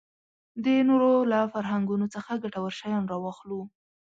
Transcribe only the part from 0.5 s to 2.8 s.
د نورو له فرهنګونو څخه ګټور